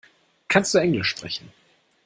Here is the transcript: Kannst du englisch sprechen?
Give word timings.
Kannst 0.47 0.73
du 0.73 0.79
englisch 0.79 1.09
sprechen? 1.09 1.53